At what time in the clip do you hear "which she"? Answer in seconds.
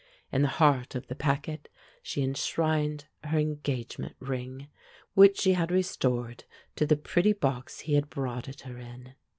5.13-5.53